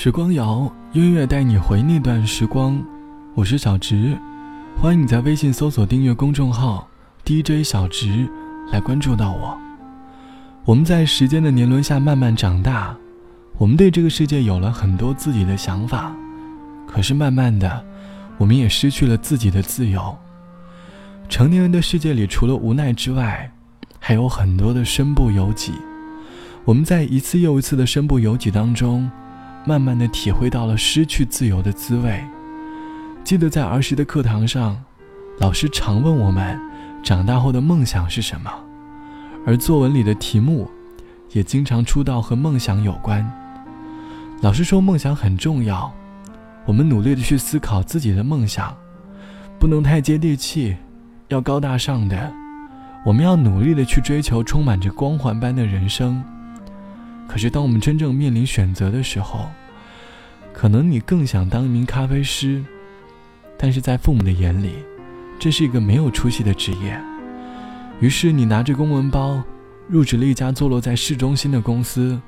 [0.00, 2.80] 时光谣，音乐带你回那段时光。
[3.34, 4.16] 我是小直，
[4.80, 6.88] 欢迎你在微信搜索订阅公众号
[7.24, 8.30] DJ 小直，
[8.70, 9.58] 来关注到我。
[10.64, 12.96] 我们在时间的年轮下慢慢长大，
[13.56, 16.14] 我们对这个世界有了很多自己的想法，
[16.86, 17.84] 可是慢慢的，
[18.36, 20.16] 我们也失去了自己的自由。
[21.28, 23.50] 成年人的世界里，除了无奈之外，
[23.98, 25.72] 还有很多的身不由己。
[26.64, 29.10] 我们在一次又一次的身不由己当中。
[29.64, 32.24] 慢慢的体会到了失去自由的滋味。
[33.24, 34.82] 记得在儿时的课堂上，
[35.38, 36.58] 老师常问我们，
[37.02, 38.50] 长大后的梦想是什么？
[39.46, 40.70] 而作文里的题目，
[41.32, 43.30] 也经常出到和梦想有关。
[44.40, 45.92] 老师说梦想很重要，
[46.64, 48.74] 我们努力的去思考自己的梦想，
[49.58, 50.76] 不能太接地气，
[51.28, 52.32] 要高大上的。
[53.04, 56.22] 我们要努力的去追求充满着光环般的人生。
[57.28, 59.50] 可是，当我们真正面临选择的时候，
[60.52, 62.64] 可能你更想当一名咖啡师，
[63.58, 64.72] 但是在父母的眼里，
[65.38, 66.98] 这是一个没有出息的职业。
[68.00, 69.42] 于是，你拿着公文包，
[69.88, 72.18] 入职了一家坐落在市中心的公司，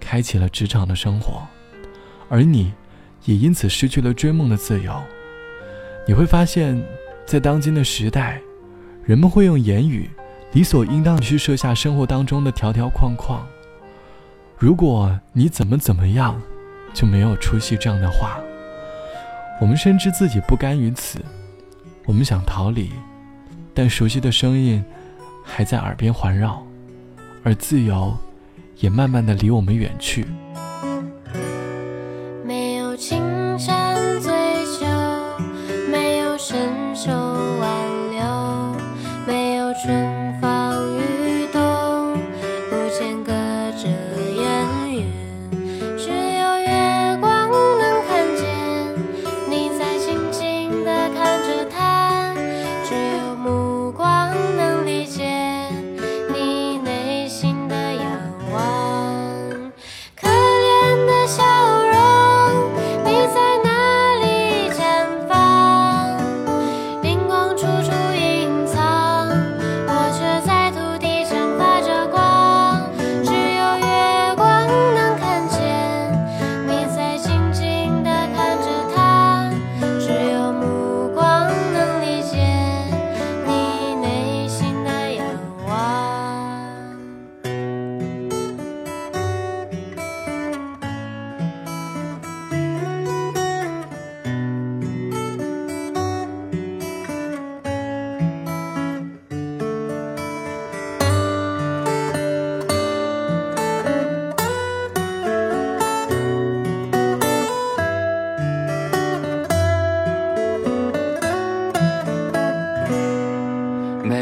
[0.00, 1.46] 开启了职场的生活，
[2.30, 2.72] 而你，
[3.26, 4.94] 也因此失去了追梦的自由。
[6.08, 6.82] 你会发现，
[7.26, 8.40] 在当今的时代，
[9.04, 10.08] 人们会用言语
[10.52, 13.46] 理所应当去设下生活当中的条条框框。
[14.62, 16.40] 如果你怎么怎么样，
[16.94, 18.38] 就没有出息这样的话，
[19.60, 21.18] 我们深知自己不甘于此，
[22.04, 22.88] 我们想逃离，
[23.74, 24.80] 但熟悉的声音
[25.42, 26.64] 还在耳边环绕，
[27.42, 28.16] 而自由
[28.76, 30.24] 也慢慢的离我们远去。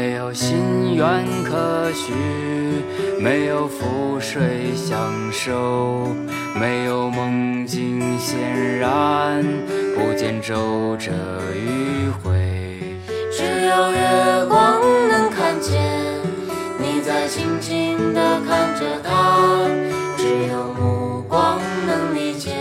[0.01, 1.05] 没有心愿
[1.43, 2.11] 可许，
[3.19, 4.97] 没有覆水相
[5.31, 6.07] 守，
[6.59, 9.45] 没有梦境显然，
[9.93, 11.11] 不见皱褶
[11.53, 12.31] 迂回。
[13.31, 15.79] 只有月光能看见，
[16.79, 19.67] 你在静静地看着他。
[20.17, 22.55] 只有目光能理解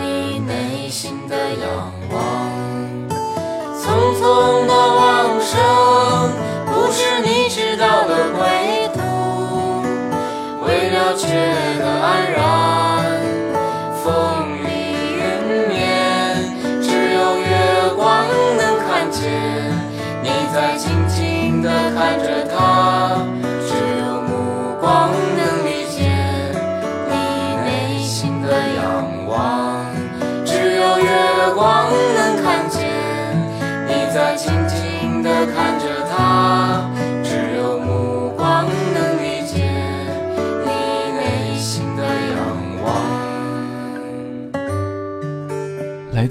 [0.00, 2.18] 你内心的仰望。
[3.78, 3.86] 匆
[4.18, 4.53] 匆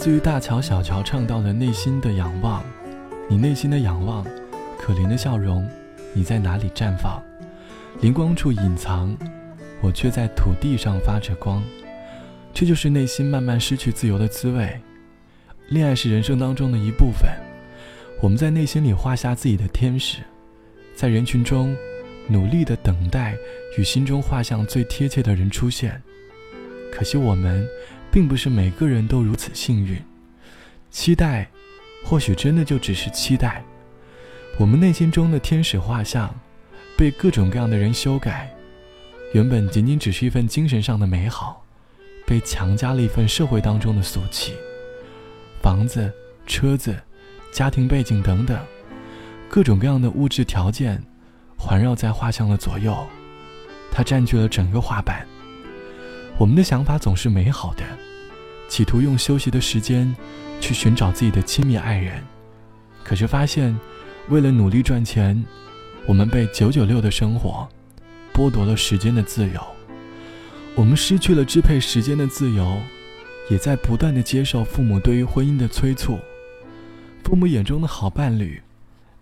[0.04, 2.62] 自于大乔小乔唱到的内心的仰望，
[3.30, 4.22] 你内心的仰望，
[4.78, 5.66] 可怜的笑容，
[6.12, 7.24] 你在哪里绽放？
[8.02, 9.18] 灵光处隐藏，
[9.80, 11.64] 我却在土地上发着光。
[12.54, 14.78] 这就是内心慢慢失去自由的滋味。
[15.70, 17.30] 恋爱是人生当中的一部分。
[18.22, 20.18] 我们在内心里画下自己的天使，
[20.94, 21.74] 在人群中
[22.28, 23.38] 努力的等待
[23.78, 26.04] 与心中画像最贴切的人出现。
[26.94, 27.68] 可惜我们
[28.12, 30.00] 并不是每个人都如此幸运。
[30.92, 31.50] 期待，
[32.06, 33.66] 或许真的就只是期待。
[34.60, 36.32] 我们内心中的天使画像，
[36.96, 38.48] 被各种各样的人修改。
[39.34, 41.66] 原本仅仅只是一份精神上的美好，
[42.28, 44.54] 被强加了一份社会当中的俗气，
[45.64, 46.14] 房子、
[46.46, 46.96] 车子、
[47.52, 48.56] 家庭背景等等，
[49.50, 51.04] 各种各样的物质条件
[51.58, 52.96] 环绕在画像的左右，
[53.92, 55.28] 它占据了整个画板。
[56.38, 57.84] 我们的想法总是美好的，
[58.68, 60.14] 企图用休息的时间
[60.60, 62.24] 去寻找自己的亲密爱人，
[63.04, 63.78] 可是发现，
[64.30, 65.42] 为了努力赚钱，
[66.08, 67.68] 我们被九九六的生活
[68.34, 69.62] 剥夺了时间的自由。
[70.76, 72.78] 我们失去了支配时间的自由，
[73.50, 76.18] 也在不断的接受父母对于婚姻的催促。
[77.24, 78.62] 父母眼中的好伴侣，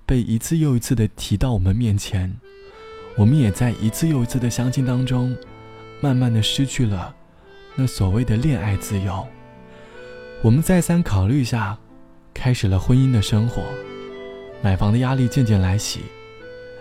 [0.06, 2.34] 被一次又一次的提到我们面前，
[3.18, 5.36] 我们也在一次又一次的相亲当中，
[6.02, 7.16] 慢慢的失去了
[7.76, 9.26] 那所谓的恋爱自由。
[10.44, 11.78] 我们再三考虑下，
[12.34, 13.62] 开始了婚姻的生活，
[14.64, 16.02] 买房的压力渐渐来袭。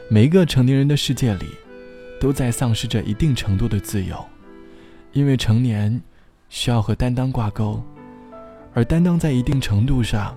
[0.09, 1.47] 每一个成年人的世界里，
[2.19, 4.17] 都在丧失着一定程度的自由。
[5.13, 6.01] 因为成年
[6.49, 7.83] 需要和担当挂钩，
[8.73, 10.37] 而担当在一定程度上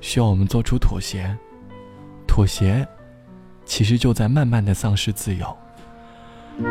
[0.00, 1.36] 需要我们做出妥协。
[2.26, 2.86] 妥协
[3.64, 5.56] 其实就在慢慢的丧失自由。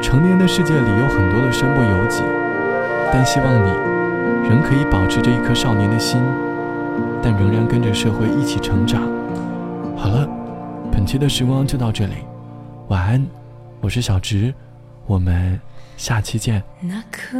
[0.01, 2.21] 成年的世界里有很多的身不由己，
[3.11, 3.71] 但希望你
[4.49, 6.21] 仍可以保持着一颗少年的心，
[7.21, 9.01] 但仍然跟着社会一起成长。
[9.95, 10.27] 好了，
[10.91, 12.13] 本期的时光就到这里，
[12.89, 13.25] 晚安，
[13.81, 14.53] 我是小直，
[15.05, 15.59] 我们。
[15.97, 16.61] 下期见。
[16.79, 17.35] 那颗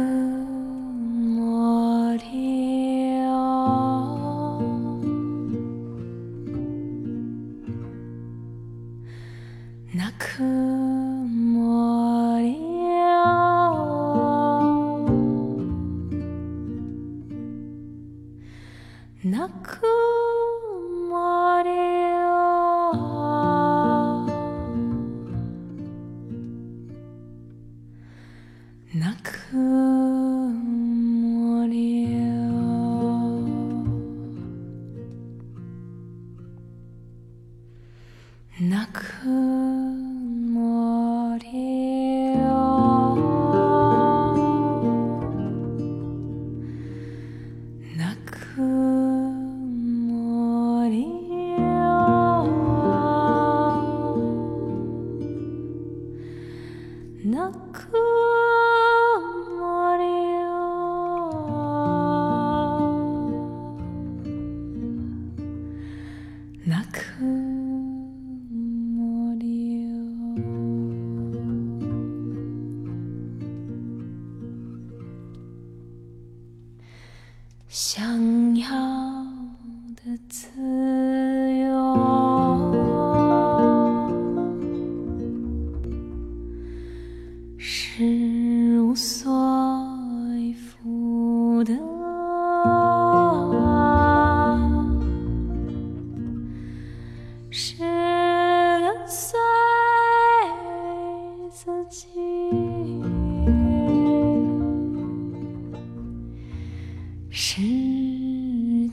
[38.58, 40.17] 想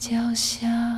[0.07, 0.94] 脚下。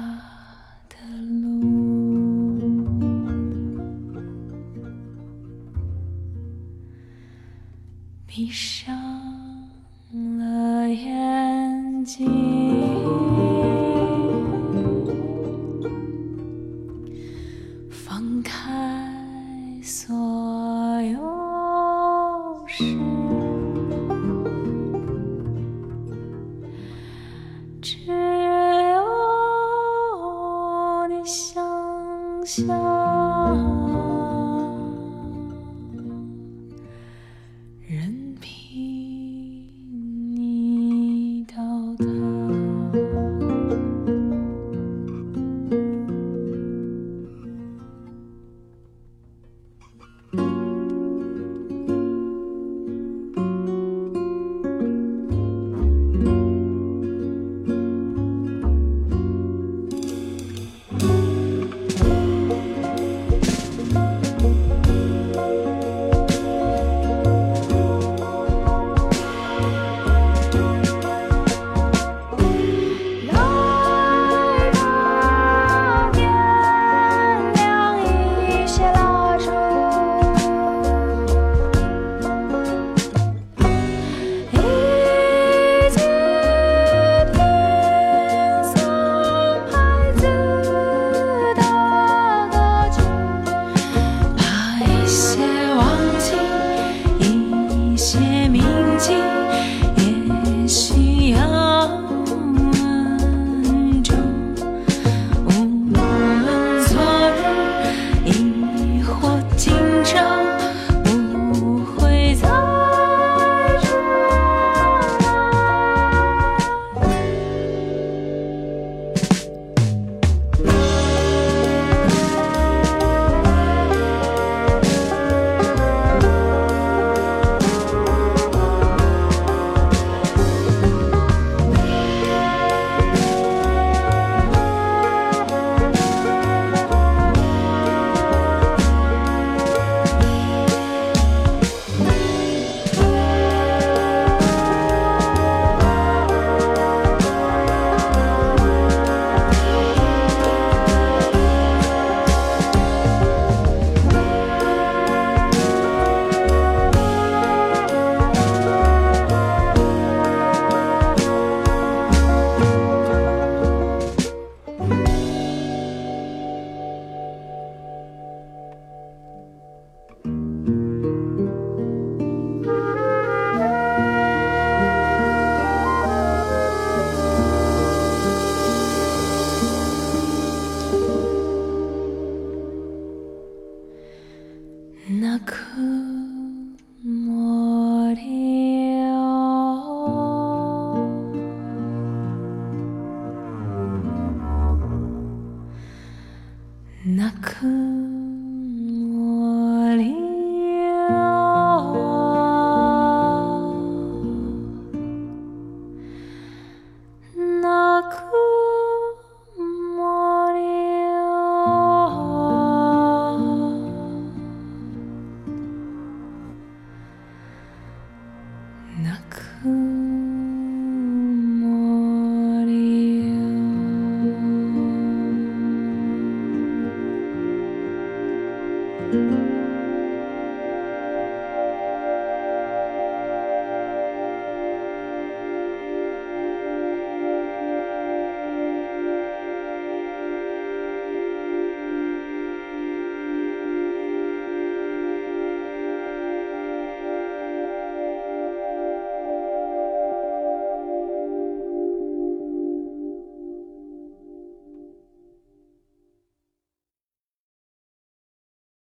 [32.57, 32.86] snow.